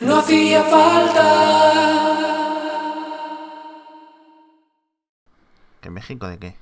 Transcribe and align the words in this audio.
No 0.00 0.18
hacía 0.18 0.62
falta. 0.62 1.24
¿Que 5.80 5.90
México 5.90 6.26
de 6.28 6.38
qué? 6.38 6.56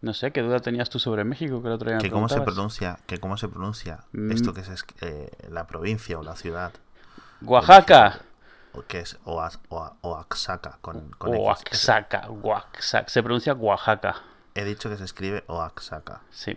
No 0.00 0.14
sé, 0.14 0.30
¿qué 0.30 0.42
duda 0.42 0.60
tenías 0.60 0.88
tú 0.90 0.98
sobre 0.98 1.24
México 1.24 1.60
que 1.60 1.68
el 1.68 1.74
otro 1.74 1.88
día 1.90 1.96
me 1.96 2.02
¿Que 2.02 2.10
cómo 2.10 2.28
se 2.28 2.40
pronuncia, 2.40 2.98
que 3.06 3.18
cómo 3.18 3.36
se 3.36 3.48
pronuncia 3.48 4.04
Mm. 4.12 4.30
esto 4.32 4.54
que 4.54 4.60
es 4.60 4.84
eh, 5.00 5.30
la 5.50 5.66
provincia 5.66 6.18
o 6.18 6.22
la 6.22 6.36
ciudad? 6.36 6.72
Oaxaca. 7.42 8.20
O 8.72 8.82
que 8.82 9.00
es 9.00 9.18
Oax- 9.24 9.58
Oa- 9.70 9.94
Oaxaca 10.02 10.78
con, 10.80 11.10
con. 11.18 11.34
Oaxaca, 11.36 12.28
Oaxaca. 12.30 13.08
Se 13.08 13.22
pronuncia 13.22 13.54
Oaxaca. 13.54 14.16
He 14.54 14.64
dicho 14.64 14.88
que 14.88 14.96
se 14.96 15.04
escribe 15.04 15.44
Oaxaca. 15.48 16.20
Sí, 16.30 16.56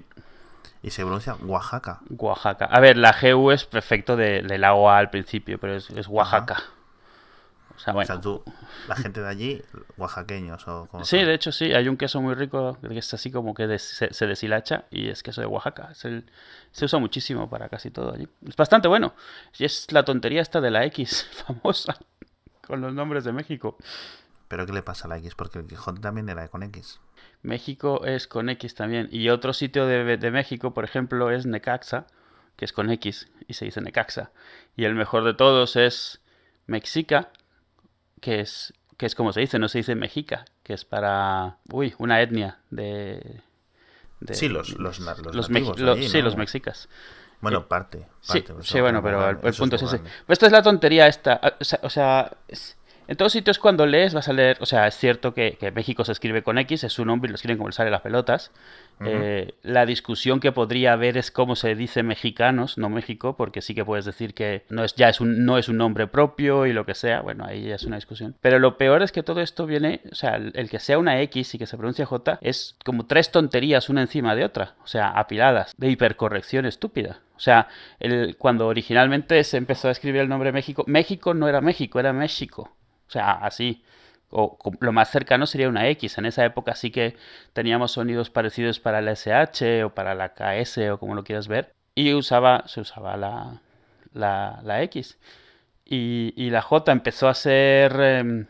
Y 0.83 0.89
se 0.89 1.03
pronuncia 1.03 1.35
Oaxaca. 1.35 2.01
Oaxaca. 2.09 2.65
A 2.65 2.79
ver, 2.79 2.97
la 2.97 3.15
GU 3.21 3.51
es 3.51 3.65
perfecto 3.65 4.15
de, 4.15 4.41
de 4.41 4.57
la 4.57 4.73
OA 4.73 4.97
al 4.97 5.09
principio, 5.11 5.59
pero 5.59 5.75
es, 5.75 5.89
es 5.91 6.07
Oaxaca. 6.07 6.57
O 7.75 7.79
sea, 7.83 7.93
O 7.93 7.95
bueno. 7.95 8.07
sea, 8.07 8.21
tú, 8.21 8.43
la 8.87 8.95
gente 8.95 9.21
de 9.21 9.27
allí, 9.27 9.61
oaxaqueños 9.97 10.67
o 10.67 10.87
como 10.87 11.03
Sí, 11.03 11.17
son. 11.17 11.25
de 11.27 11.33
hecho 11.33 11.51
sí, 11.51 11.73
hay 11.73 11.87
un 11.87 11.97
queso 11.97 12.21
muy 12.21 12.35
rico 12.35 12.77
que 12.87 12.97
es 12.99 13.11
así 13.13 13.31
como 13.31 13.53
que 13.55 13.65
des- 13.65 13.81
se, 13.81 14.13
se 14.13 14.27
deshilacha 14.27 14.85
y 14.91 15.09
es 15.09 15.23
queso 15.23 15.41
de 15.41 15.47
Oaxaca. 15.47 15.89
Es 15.91 16.05
el- 16.05 16.29
se 16.71 16.85
usa 16.85 16.99
muchísimo 16.99 17.49
para 17.49 17.69
casi 17.69 17.89
todo 17.89 18.13
allí. 18.13 18.27
Es 18.47 18.55
bastante 18.55 18.87
bueno. 18.87 19.13
Y 19.57 19.65
es 19.65 19.91
la 19.91 20.03
tontería 20.05 20.41
esta 20.41 20.61
de 20.61 20.69
la 20.71 20.85
X 20.85 21.27
famosa 21.45 21.97
con 22.67 22.81
los 22.81 22.93
nombres 22.93 23.23
de 23.23 23.31
México. 23.33 23.77
Pero 24.51 24.65
¿qué 24.65 24.73
le 24.73 24.83
pasa 24.83 25.05
a 25.05 25.07
la 25.07 25.17
X? 25.17 25.33
Porque 25.33 25.59
el 25.59 25.65
Quijote 25.65 26.01
también 26.01 26.27
era 26.27 26.45
con 26.49 26.61
X. 26.61 26.99
México 27.41 28.03
es 28.03 28.27
con 28.27 28.49
X 28.49 28.75
también. 28.75 29.07
Y 29.09 29.29
otro 29.29 29.53
sitio 29.53 29.85
de, 29.87 30.17
de 30.17 30.29
México, 30.31 30.73
por 30.73 30.83
ejemplo, 30.83 31.31
es 31.31 31.45
Necaxa, 31.45 32.05
que 32.57 32.65
es 32.65 32.73
con 32.73 32.91
X 32.91 33.29
y 33.47 33.53
se 33.53 33.63
dice 33.63 33.79
Necaxa. 33.79 34.31
Y 34.75 34.83
el 34.83 34.93
mejor 34.93 35.23
de 35.23 35.35
todos 35.35 35.77
es 35.77 36.19
Mexica, 36.67 37.29
que 38.19 38.41
es, 38.41 38.73
que 38.97 39.05
es 39.05 39.15
como 39.15 39.31
se 39.31 39.39
dice, 39.39 39.57
no 39.57 39.69
se 39.69 39.77
dice 39.77 39.95
Mexica, 39.95 40.43
que 40.63 40.73
es 40.73 40.83
para, 40.83 41.59
uy, 41.71 41.95
una 41.97 42.19
etnia 42.21 42.59
de... 42.71 43.39
de- 44.19 44.33
Sí, 44.35 44.49
los- 44.49 44.77
los 45.33 45.49
nativos 45.49 45.77
sí, 46.11 46.21
los 46.21 46.35
mexicas. 46.35 46.89
Bueno, 47.39 47.59
Eh, 47.59 47.65
parte. 47.69 48.07
Sí, 48.19 48.81
bueno, 48.81 49.01
pero 49.01 49.29
el, 49.29 49.37
punto 49.55 49.77
es 49.77 49.81
ese. 49.81 49.99
Pues 50.27 50.35
esta 50.35 50.45
es 50.47 50.51
la 50.51 50.61
tontería 50.61 51.07
esta. 51.07 51.39
ah, 51.41 51.55
O 51.59 51.63
sea, 51.63 51.79
o 51.83 51.89
sea, 51.89 52.37
es- 52.49 52.77
en 53.11 53.17
todos 53.17 53.33
sitios 53.33 53.59
cuando 53.59 53.85
lees 53.85 54.13
vas 54.13 54.29
a 54.29 54.33
leer, 54.33 54.55
o 54.61 54.65
sea, 54.65 54.87
es 54.87 54.95
cierto 54.95 55.33
que, 55.33 55.57
que 55.59 55.69
México 55.71 56.05
se 56.05 56.13
escribe 56.13 56.43
con 56.43 56.57
X, 56.57 56.85
es 56.85 56.93
su 56.93 57.03
nombre 57.03 57.27
y 57.27 57.31
lo 57.31 57.35
escriben 57.35 57.57
como 57.57 57.67
le 57.67 57.73
sale 57.73 57.91
las 57.91 57.99
pelotas. 57.99 58.51
Eh, 59.03 59.55
la 59.63 59.85
discusión 59.85 60.39
que 60.39 60.53
podría 60.53 60.93
haber 60.93 61.17
es 61.17 61.29
cómo 61.29 61.57
se 61.57 61.75
dice 61.75 62.03
mexicanos, 62.03 62.77
no 62.77 62.87
México, 62.87 63.35
porque 63.35 63.61
sí 63.61 63.75
que 63.75 63.83
puedes 63.83 64.05
decir 64.05 64.33
que 64.33 64.63
no 64.69 64.85
es 64.85 64.95
ya 64.95 65.09
es 65.09 65.19
un 65.19 65.43
no 65.43 65.57
es 65.57 65.67
un 65.67 65.75
nombre 65.75 66.07
propio 66.07 66.65
y 66.67 66.71
lo 66.71 66.85
que 66.85 66.93
sea, 66.93 67.19
bueno, 67.19 67.43
ahí 67.43 67.63
ya 67.63 67.75
es 67.75 67.83
una 67.83 67.97
discusión. 67.97 68.37
Pero 68.39 68.59
lo 68.59 68.77
peor 68.77 69.01
es 69.01 69.11
que 69.11 69.23
todo 69.23 69.41
esto 69.41 69.65
viene, 69.65 69.99
o 70.09 70.15
sea, 70.15 70.37
el, 70.37 70.53
el 70.55 70.69
que 70.69 70.79
sea 70.79 70.97
una 70.97 71.19
X 71.19 71.55
y 71.55 71.57
que 71.57 71.65
se 71.65 71.77
pronuncia 71.77 72.05
J 72.05 72.39
es 72.41 72.77
como 72.85 73.07
tres 73.07 73.29
tonterías 73.29 73.89
una 73.89 74.03
encima 74.03 74.35
de 74.35 74.45
otra, 74.45 74.75
o 74.85 74.87
sea, 74.87 75.09
apiladas, 75.09 75.73
de 75.75 75.89
hipercorrección 75.89 76.65
estúpida. 76.65 77.19
O 77.35 77.39
sea, 77.39 77.67
el, 77.99 78.37
cuando 78.37 78.67
originalmente 78.67 79.43
se 79.43 79.57
empezó 79.57 79.89
a 79.89 79.91
escribir 79.91 80.21
el 80.21 80.29
nombre 80.29 80.53
México, 80.53 80.85
México 80.87 81.33
no 81.33 81.49
era 81.49 81.59
México, 81.59 81.99
era 81.99 82.13
México. 82.13 82.71
O 83.11 83.13
sea, 83.13 83.31
así. 83.33 83.83
O 84.29 84.57
lo 84.79 84.93
más 84.93 85.11
cercano 85.11 85.45
sería 85.45 85.67
una 85.67 85.89
X. 85.89 86.17
En 86.17 86.25
esa 86.25 86.45
época 86.45 86.75
sí 86.75 86.91
que 86.91 87.17
teníamos 87.51 87.91
sonidos 87.91 88.29
parecidos 88.29 88.79
para 88.79 89.01
la 89.01 89.11
SH 89.11 89.83
o 89.83 89.93
para 89.93 90.15
la 90.15 90.33
KS 90.33 90.77
o 90.93 90.97
como 90.97 91.13
lo 91.15 91.25
quieras 91.25 91.49
ver. 91.49 91.73
Y 91.93 92.13
usaba, 92.13 92.63
se 92.67 92.79
usaba 92.79 93.17
la, 93.17 93.61
la, 94.13 94.61
la 94.63 94.81
X. 94.83 95.19
Y, 95.83 96.33
y 96.37 96.51
la 96.51 96.61
J 96.61 96.89
empezó 96.93 97.27
a 97.27 97.33
ser 97.33 97.99
em, 97.99 98.47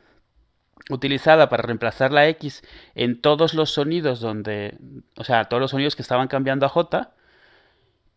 utilizada 0.92 1.50
para 1.50 1.64
reemplazar 1.64 2.12
la 2.12 2.28
X 2.28 2.62
en 2.94 3.20
todos 3.20 3.56
los 3.56 3.72
sonidos 3.72 4.20
donde, 4.20 4.78
o 5.18 5.24
sea, 5.24 5.46
todos 5.46 5.60
los 5.62 5.72
sonidos 5.72 5.96
que 5.96 6.04
estaban 6.04 6.28
cambiando 6.28 6.68
a 6.68 6.70
J. 6.70 7.12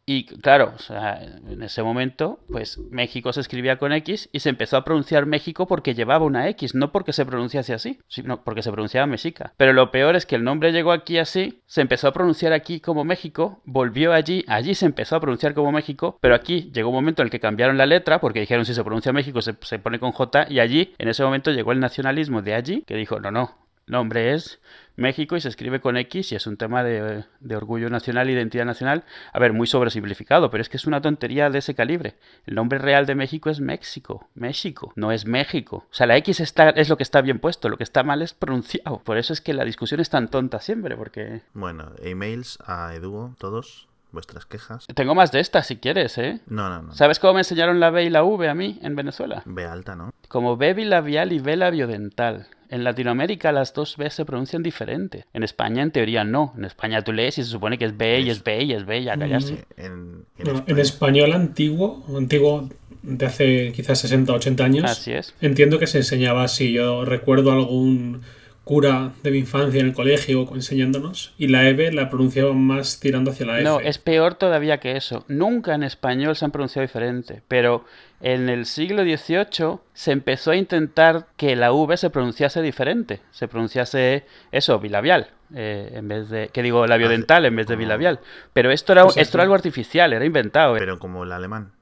Y 0.07 0.27
claro, 0.27 0.75
o 0.77 0.79
sea, 0.79 1.23
en 1.23 1.63
ese 1.63 1.83
momento, 1.83 2.41
pues 2.51 2.79
México 2.91 3.33
se 3.33 3.41
escribía 3.41 3.79
con 3.79 3.93
X 3.93 4.29
y 4.33 4.41
se 4.41 4.51
empezó 4.51 4.77
a 4.77 4.85
pronunciar 4.85 5.25
México 5.25 5.67
porque 5.67 5.95
llevaba 5.95 6.27
una 6.27 6.49
X, 6.51 6.75
no 6.75 6.93
porque 6.93 7.15
se 7.15 7.25
pronunciase 7.25 7.73
así, 7.73 7.99
sino 8.09 8.45
porque 8.45 8.63
se 8.63 8.71
pronunciaba 8.71 9.07
Mexica. 9.07 9.55
Pero 9.57 9.73
lo 9.73 9.91
peor 9.91 10.15
es 10.15 10.27
que 10.27 10.37
el 10.37 10.45
nombre 10.45 10.73
llegó 10.73 10.93
aquí 10.93 11.19
así, 11.19 11.63
se 11.67 11.81
empezó 11.81 12.09
a 12.09 12.13
pronunciar 12.13 12.53
aquí 12.53 12.81
como 12.81 13.05
México, 13.05 13.63
volvió 13.65 14.13
allí, 14.13 14.45
allí 14.47 14.75
se 14.75 14.87
empezó 14.87 15.17
a 15.17 15.21
pronunciar 15.21 15.55
como 15.55 15.73
México, 15.73 16.19
pero 16.21 16.35
aquí 16.35 16.71
llegó 16.75 16.91
un 16.91 16.97
momento 16.97 17.23
en 17.23 17.27
el 17.27 17.31
que 17.31 17.41
cambiaron 17.41 17.79
la 17.79 17.87
letra 17.87 18.21
porque 18.21 18.41
dijeron 18.41 18.67
si 18.67 18.75
se 18.75 18.85
pronuncia 18.85 19.13
México 19.13 19.41
se, 19.41 19.55
se 19.63 19.79
pone 19.79 19.99
con 19.99 20.13
J 20.13 20.47
y 20.51 20.61
allí, 20.61 20.95
en 20.99 21.09
ese 21.09 21.25
momento 21.25 21.51
llegó 21.51 21.73
el 21.73 21.81
nacionalismo 21.81 22.43
de 22.43 22.55
allí 22.55 22.83
que 22.87 22.95
dijo, 22.95 23.21
no, 23.21 23.31
no, 23.31 23.64
nombre 23.87 24.34
es 24.34 24.61
México 24.97 25.37
y 25.37 25.41
se 25.41 25.49
escribe 25.49 25.81
con 25.81 25.97
X 25.97 26.33
y 26.33 26.37
es 26.37 26.47
un 26.47 26.56
tema 26.56 26.83
de, 26.84 27.25
de 27.41 27.56
orgullo 27.56 27.91
nacional, 27.91 28.31
identidad 28.31 28.65
nacional. 28.65 29.05
A 29.33 29.39
ver, 29.39 29.53
muy 29.53 29.67
sobresimplificado, 29.67 30.50
pero 30.50 30.62
es 30.62 30.69
que 30.69 30.77
es 30.77 30.87
una 30.87 31.00
tontería 31.00 31.50
de 31.50 31.59
ese 31.59 31.75
calibre. 31.75 32.17
El 32.47 32.55
nombre 32.55 32.78
real 32.78 33.06
de 33.06 33.15
México 33.15 33.50
es 33.50 33.61
México, 33.61 34.28
México, 34.34 34.93
no 34.97 35.12
es 35.12 35.27
México. 35.27 35.87
O 35.91 35.94
sea, 35.94 36.06
la 36.06 36.17
X 36.19 36.41
está, 36.41 36.71
es 36.71 36.89
lo 36.89 36.97
que 36.97 37.03
está 37.03 37.21
bien 37.21 37.39
puesto, 37.39 37.69
lo 37.69 37.77
que 37.77 37.84
está 37.84 38.03
mal 38.03 38.23
es 38.23 38.34
pronunciado. 38.34 39.00
Por 39.03 39.19
eso 39.19 39.33
es 39.33 39.41
que 39.41 39.55
la 39.55 39.65
discusión 39.65 40.00
es 40.00 40.11
tan 40.11 40.28
tonta 40.28 40.61
siempre, 40.61 40.97
porque... 40.97 41.43
Bueno, 41.55 41.93
emails 42.03 42.59
a 42.65 42.94
Eduo, 42.94 43.34
todos, 43.39 43.89
vuestras 44.12 44.47
quejas. 44.47 44.87
Tengo 44.94 45.15
más 45.15 45.33
de 45.33 45.41
estas 45.41 45.67
si 45.67 45.77
quieres, 45.77 46.17
¿eh? 46.19 46.41
No, 46.47 46.69
no, 46.69 46.83
no. 46.83 46.94
¿Sabes 46.94 47.19
cómo 47.19 47.34
me 47.34 47.41
enseñaron 47.41 47.81
la 47.81 47.91
B 47.91 48.05
y 48.05 48.11
la 48.11 48.23
V 48.23 48.49
a 48.49 48.55
mí 48.55 48.78
en 48.83 48.97
Venezuela? 48.97 49.43
B 49.44 49.65
alta, 49.67 49.97
¿no? 49.97 50.12
Como 50.28 50.56
B 50.56 50.73
bilabial 50.73 51.33
y 51.33 51.41
B 51.41 51.56
labiodental. 51.56 52.47
En 52.75 52.83
Latinoamérica 52.83 53.53
las 53.53 53.73
dos 53.73 53.97
B 53.97 54.11
se 54.11 54.25
pronuncian 54.25 54.65
diferente. 54.65 55.27
En 55.33 55.45
España 55.45 55.81
en 55.81 55.93
teoría 55.93 56.25
no. 56.25 56.53
En 56.59 56.65
España 56.65 57.03
tú 57.03 57.12
lees 57.12 57.39
y 57.39 57.45
se 57.45 57.51
supone 57.51 57.79
que 57.79 57.85
es 57.85 57.97
B 57.97 58.19
y 58.23 58.31
es 58.31 58.43
B 58.43 58.65
y 58.65 58.73
es 58.73 58.85
B 58.85 58.99
y 58.99 59.09
a 59.09 59.17
callarse. 59.17 59.65
En, 59.77 60.25
en 60.39 60.65
en 60.67 60.79
español 60.81 61.33
antiguo, 61.35 62.05
antiguo 62.17 62.69
de 63.03 63.27
hace 63.27 63.71
quizás 63.73 64.01
60 64.01 64.33
o 64.33 64.37
80 64.37 64.65
años, 64.65 64.91
Así 64.91 65.12
es. 65.12 65.35
entiendo 65.41 65.79
que 65.79 65.87
se 65.87 65.99
enseñaba 65.99 66.43
así. 66.43 66.73
Yo 66.73 67.05
recuerdo 67.05 67.53
algún 67.53 68.23
cura 68.65 69.13
de 69.23 69.31
mi 69.31 69.39
infancia 69.39 69.81
en 69.81 69.87
el 69.87 69.93
colegio 69.93 70.49
enseñándonos 70.55 71.35
y 71.39 71.49
la 71.49 71.69
EB 71.69 71.93
la 71.93 72.09
pronunciaban 72.09 72.57
más 72.59 72.99
tirando 72.99 73.31
hacia 73.31 73.45
la 73.47 73.55
F. 73.57 73.65
No, 73.65 73.81
es 73.81 73.99
peor 73.99 74.35
todavía 74.35 74.79
que 74.81 74.97
eso. 74.97 75.25
Nunca 75.29 75.75
en 75.75 75.83
español 75.83 76.35
se 76.35 76.45
han 76.47 76.51
pronunciado 76.51 76.83
diferente, 76.87 77.43
pero 77.47 77.85
en 78.21 78.49
el 78.49 78.65
siglo 78.65 79.03
XVIII 79.03 79.79
se 79.93 80.13
empezó 80.13 80.53
a 80.53 80.57
intentar 80.57 81.27
que 81.37 81.57
la 81.57 81.73
V 81.73 81.97
se 81.99 82.09
pronunciase 82.11 82.63
diferente. 82.63 83.21
Se 83.33 83.49
pronunciase 83.49 84.25
eso, 84.51 84.79
bilabial, 84.81 85.29
eh, 85.55 85.93
en 85.95 86.09
vez 86.09 86.31
de, 86.31 86.49
que 86.49 86.63
digo, 86.63 86.87
labiodental 86.87 87.45
en 87.45 87.57
vez 87.57 87.67
de 87.67 87.75
como- 87.75 87.85
bilabial. 87.85 88.21
Pero 88.55 88.71
esto 88.71 88.93
era, 88.93 89.05
esto 89.15 89.37
era 89.37 89.43
algo 89.43 89.55
artificial, 89.55 90.15
era 90.15 90.25
inventado. 90.25 90.75
Pero 90.79 90.99
como 90.99 91.25
el 91.25 91.33
alemán. 91.33 91.73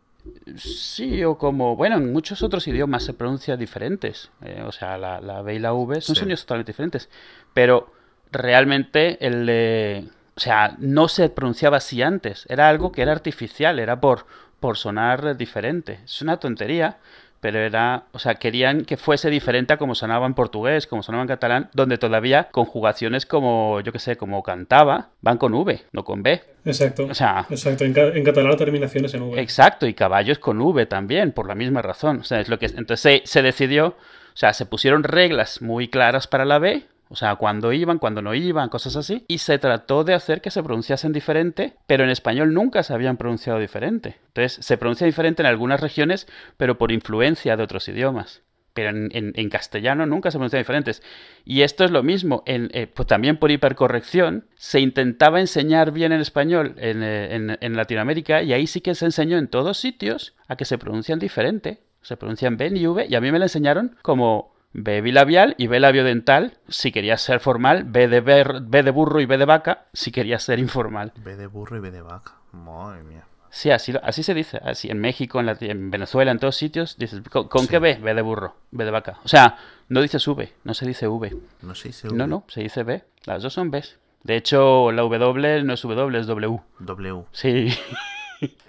Sí, 0.57 1.25
o 1.25 1.37
como, 1.39 1.77
bueno, 1.77 1.97
en 1.97 2.13
muchos 2.13 2.43
otros 2.43 2.67
idiomas 2.69 3.05
se 3.05 3.13
pronuncia 3.15 3.57
diferentes. 3.57 4.31
Eh, 4.43 4.63
o 4.67 4.73
sea, 4.73 4.97
la, 4.99 5.21
la 5.21 5.43
B 5.43 5.55
y 5.55 5.59
la 5.59 5.73
V 5.73 6.01
son 6.01 6.15
Sí. 6.15 6.21
sonidos 6.21 6.43
totalmente 6.43 6.73
diferentes. 6.73 7.09
Pero 7.55 7.93
realmente 8.31 9.25
el 9.27 9.47
de... 9.47 10.09
O 10.37 10.41
sea, 10.41 10.77
no 10.79 11.09
se 11.09 11.29
pronunciaba 11.29 11.77
así 11.77 12.03
antes. 12.03 12.47
Era 12.49 12.69
algo 12.69 12.91
que 12.93 13.03
era 13.03 13.13
artificial, 13.13 13.79
era 13.79 14.01
por, 14.01 14.27
por 14.61 14.79
sonar 14.79 15.37
diferente. 15.37 16.01
Es 16.05 16.23
una 16.23 16.39
tontería, 16.39 16.99
pero 17.43 17.59
era... 17.59 18.05
O 18.13 18.21
sea, 18.21 18.37
querían 18.37 18.85
que 18.85 18.97
fuese 18.97 19.29
diferente 19.29 19.75
a 19.75 19.77
como 19.77 19.95
sonaba 19.97 20.25
en 20.27 20.35
portugués, 20.35 20.87
como 20.87 21.03
sonaba 21.03 21.23
en 21.25 21.29
catalán, 21.29 21.69
donde 21.75 21.99
todavía 21.99 22.45
conjugaciones 22.53 23.27
como, 23.27 23.81
yo 23.81 23.91
que 23.93 23.99
sé, 23.99 24.17
como 24.17 24.43
cantaba, 24.45 25.09
van 25.21 25.39
con 25.39 25.53
V, 25.53 25.83
no 25.93 26.05
con 26.05 26.23
B. 26.23 26.41
Exacto. 26.65 27.07
O 27.11 27.15
sea, 27.15 27.45
Exacto. 27.51 27.85
En, 27.85 27.93
ca- 27.93 28.07
en 28.15 28.23
catalán 28.23 28.53
la 28.53 28.57
terminación 28.57 29.05
es 29.05 29.15
en 29.15 29.23
V. 29.23 29.41
Exacto, 29.43 29.87
y 29.89 29.95
caballos 29.95 30.39
con 30.39 30.61
V 30.61 30.87
también, 30.87 31.33
por 31.33 31.49
la 31.49 31.57
misma 31.57 31.83
razón. 31.83 32.21
O 32.21 32.25
sea, 32.25 32.41
es 32.41 32.49
lo 32.49 32.59
que 32.61 32.67
entonces 32.67 33.01
se, 33.01 33.23
se 33.25 33.43
decidió, 33.43 33.89
o 33.89 33.97
sea, 34.37 34.53
se 34.53 34.65
pusieron 34.65 35.03
reglas 35.03 35.61
muy 35.61 35.89
claras 35.89 36.29
para 36.29 36.45
la 36.45 36.61
B, 36.61 36.87
o 37.13 37.17
sea, 37.17 37.37
cuándo 37.37 37.73
iban, 37.73 37.99
cuándo 37.99 38.23
no 38.23 38.35
iban, 38.35 38.71
cosas 38.71 38.97
así, 38.97 39.25
y 39.29 39.39
se 39.39 39.59
trató 39.59 40.03
de 40.03 40.15
hacer 40.15 40.41
que 40.41 40.51
se 40.51 40.63
pronunciasen 40.63 41.13
diferente, 41.13 41.75
pero 41.87 42.05
en 42.05 42.11
español 42.11 42.55
nunca 42.55 42.83
se 42.83 42.95
habían 42.95 43.19
pronunciado 43.19 43.59
diferente. 43.59 44.17
Entonces, 44.29 44.65
se 44.65 44.79
pronuncia 44.79 45.07
diferente 45.07 45.43
en 45.43 45.47
algunas 45.47 45.81
regiones, 45.81 46.27
pero 46.57 46.79
por 46.79 46.91
influencia 46.91 47.57
de 47.57 47.63
otros 47.63 47.87
idiomas. 47.89 48.41
Pero 48.75 48.89
en, 48.89 49.11
en- 49.13 49.51
castellano 49.51 50.07
nunca 50.07 50.31
se 50.31 50.39
pronuncian 50.39 50.61
diferentes. 50.63 51.03
Y 51.45 51.61
esto 51.61 51.85
es 51.85 51.91
lo 51.91 52.03
mismo, 52.03 52.43
en, 52.47 52.71
eh, 52.73 52.87
pues 52.87 53.07
también 53.07 53.37
por 53.37 53.51
hipercorrección, 53.51 54.47
se 54.55 54.81
intentaba 54.81 55.41
enseñar 55.41 55.93
bien 55.93 56.13
en 56.13 56.23
español 56.23 56.75
en, 56.79 57.03
eh, 57.03 57.57
en- 57.61 57.77
Latinoamérica 57.77 58.43
y 58.43 58.55
ahí 58.55 58.67
sí 58.67 58.81
que 58.81 58.95
se 58.95 59.05
enseñó 59.05 59.37
en 59.37 59.49
todos 59.49 59.77
sitios 59.77 60.35
a 60.49 60.57
que 60.57 60.65
se 60.65 60.79
pronuncian 60.79 61.19
diferente. 61.19 61.81
Se 62.01 62.17
pronuncian 62.17 62.57
B 62.57 62.73
y 62.75 62.87
V 62.87 63.07
y 63.11 63.15
a 63.15 63.21
mí 63.21 63.31
me 63.31 63.39
lo 63.39 63.45
enseñaron 63.45 63.97
como 64.01 64.52
B 64.75 65.01
bilabial 65.03 65.55
y 65.59 65.67
B 65.67 65.81
labiodental 65.81 66.59
si 66.69 66.93
querías 66.93 67.21
ser 67.21 67.41
formal, 67.41 67.85
B 67.85 68.09
de, 68.09 68.21
B 68.21 68.83
de 68.83 68.91
burro 68.91 69.21
y 69.21 69.27
B 69.27 69.37
de 69.39 69.45
vaca 69.45 69.85
si 69.93 70.11
querías 70.13 70.43
ser 70.43 70.59
informal. 70.59 71.13
B 71.17 71.37
de 71.37 71.47
burro 71.47 71.77
y 71.77 71.81
B 71.81 71.91
de 71.91 72.03
vaca. 72.03 72.33
Madre 72.53 73.03
mía. 73.03 73.25
Sí, 73.51 73.71
así, 73.71 73.93
así 74.03 74.23
se 74.23 74.33
dice. 74.33 74.59
Así, 74.65 74.89
en 74.91 74.99
México, 74.99 75.39
en, 75.39 75.45
la- 75.47 75.59
en 75.61 75.91
Venezuela, 75.91 76.31
en 76.31 76.39
todos 76.39 76.57
sitios, 76.57 76.97
dices, 76.97 77.21
¿con, 77.31 77.49
con 77.49 77.63
Sí. 77.63 77.69
qué 77.69 77.79
B? 77.81 77.99
B 78.03 78.15
de 78.15 78.23
burro, 78.23 78.57
B 78.71 78.85
de 78.87 78.91
vaca. 78.91 79.19
O 79.25 79.29
sea, 79.29 79.59
no 79.91 80.01
dices 80.01 80.27
V, 80.27 80.53
no 80.65 80.73
se 80.73 80.87
dice 80.87 81.07
V. 81.07 81.37
No 81.61 81.75
sé 81.75 81.93
si 81.93 82.07
No, 82.09 82.27
no, 82.27 82.45
se 82.49 82.63
dice 82.63 82.83
B. 82.83 83.05
Las 83.27 83.43
dos 83.43 83.53
son 83.53 83.71
Bs. 83.71 83.99
De 84.23 84.37
hecho, 84.37 84.91
la 84.93 85.03
W 85.03 85.65
no 85.65 85.75
es 85.75 85.83
W, 85.83 86.19
es 86.19 86.27
W. 86.27 86.61
W. 86.79 87.25
Sí. 87.33 87.69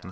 No 0.04 0.12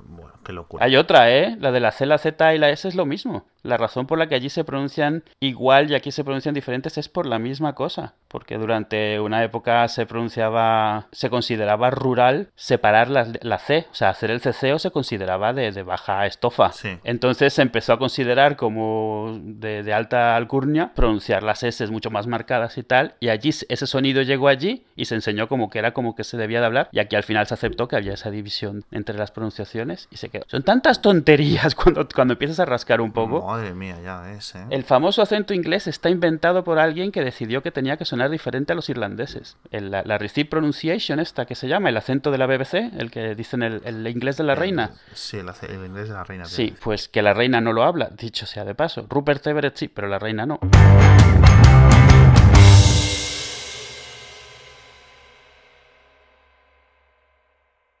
Bueno, 0.00 0.32
qué 0.44 0.52
locura. 0.52 0.84
Hay 0.84 0.96
otra, 0.96 1.30
¿eh? 1.30 1.56
La 1.58 1.72
de 1.72 1.80
la 1.80 1.92
C, 1.92 2.06
la 2.06 2.18
Z 2.18 2.54
y 2.54 2.58
la 2.58 2.70
S 2.70 2.86
es 2.86 2.94
lo 2.94 3.06
mismo. 3.06 3.46
La 3.62 3.76
razón 3.76 4.06
por 4.06 4.18
la 4.18 4.28
que 4.28 4.34
allí 4.34 4.50
se 4.50 4.64
pronuncian 4.64 5.24
igual 5.40 5.90
y 5.90 5.94
aquí 5.94 6.12
se 6.12 6.24
pronuncian 6.24 6.54
diferentes 6.54 6.96
es 6.98 7.08
por 7.08 7.26
la 7.26 7.38
misma 7.38 7.74
cosa. 7.74 8.14
Porque 8.30 8.58
durante 8.58 9.18
una 9.18 9.42
época 9.42 9.86
se 9.88 10.06
pronunciaba, 10.06 11.08
se 11.10 11.30
consideraba 11.30 11.90
rural 11.90 12.50
separar 12.54 13.10
la, 13.10 13.26
la 13.42 13.58
C. 13.58 13.88
O 13.90 13.94
sea, 13.94 14.10
hacer 14.10 14.30
el 14.30 14.40
ceceo 14.40 14.78
se 14.78 14.92
consideraba 14.92 15.52
de, 15.52 15.72
de 15.72 15.82
baja 15.82 16.24
estofa. 16.26 16.70
Sí. 16.72 16.96
Entonces 17.02 17.52
se 17.52 17.62
empezó 17.62 17.92
a 17.92 17.98
considerar 17.98 18.54
como 18.56 19.36
de, 19.42 19.82
de 19.82 19.92
alta 19.92 20.36
alcurnia 20.36 20.92
pronunciar 20.94 21.42
las 21.42 21.64
S 21.64 21.84
mucho 21.88 22.10
más 22.10 22.28
marcadas 22.28 22.78
y 22.78 22.84
tal. 22.84 23.14
Y 23.18 23.30
allí 23.30 23.48
ese 23.48 23.86
sonido 23.86 24.22
llegó 24.22 24.46
allí 24.46 24.84
y 24.94 25.06
se 25.06 25.16
enseñó 25.16 25.48
como 25.48 25.68
que 25.68 25.80
era 25.80 25.92
como 25.92 26.14
que 26.14 26.22
se 26.22 26.36
debía 26.36 26.60
de 26.60 26.66
hablar. 26.66 26.88
Y 26.92 27.00
aquí 27.00 27.16
al 27.16 27.24
final 27.24 27.48
se 27.48 27.54
aceptó 27.54 27.88
que 27.88 27.96
había 27.96 28.14
esa 28.14 28.30
división 28.30 28.84
entre 28.92 29.18
las 29.18 29.32
pronunciaciones 29.32 30.06
y 30.12 30.18
se 30.18 30.28
quedó. 30.28 30.44
Son 30.46 30.62
tantas 30.62 31.02
tonterías 31.02 31.74
cuando, 31.74 32.06
cuando 32.14 32.34
empiezas 32.34 32.60
a 32.60 32.64
rascar 32.64 33.00
un 33.00 33.10
poco. 33.10 33.44
Madre 33.44 33.74
mía, 33.74 33.96
ya 34.04 34.20
ves, 34.20 34.54
¿eh? 34.54 34.64
El 34.70 34.84
famoso 34.84 35.20
acento 35.20 35.52
inglés 35.52 35.88
está 35.88 36.10
inventado 36.10 36.62
por 36.62 36.78
alguien 36.78 37.10
que 37.10 37.24
decidió 37.24 37.62
que 37.62 37.72
tenía 37.72 37.96
que 37.96 38.04
sonar 38.04 38.19
diferente 38.28 38.72
a 38.72 38.76
los 38.76 38.88
irlandeses. 38.88 39.56
El- 39.70 39.90
la, 39.90 40.02
la 40.04 40.18
receipt 40.18 40.48
pronunciation 40.48 41.20
esta 41.20 41.46
que 41.46 41.54
se 41.54 41.68
llama, 41.68 41.88
el 41.88 41.96
acento 41.96 42.30
de 42.30 42.38
la 42.38 42.46
BBC, 42.46 42.74
el 42.98 43.10
que 43.10 43.34
dicen 43.34 43.62
el, 43.62 43.80
el 43.84 44.06
inglés 44.06 44.36
de 44.36 44.44
la 44.44 44.54
reina. 44.54 44.92
Sí, 45.14 45.38
el, 45.38 45.48
el 45.68 45.84
inglés 45.86 46.08
de 46.08 46.14
la 46.14 46.24
reina. 46.24 46.44
Sí, 46.44 46.74
pues 46.82 47.08
que 47.08 47.22
la 47.22 47.32
reina 47.34 47.60
no 47.60 47.72
lo 47.72 47.82
habla, 47.84 48.10
dicho 48.16 48.46
sea 48.46 48.64
de 48.64 48.74
paso. 48.74 49.06
Rupert 49.08 49.46
Everett 49.46 49.76
sí, 49.76 49.88
pero 49.88 50.08
la 50.08 50.18
reina 50.18 50.46
no. 50.46 50.58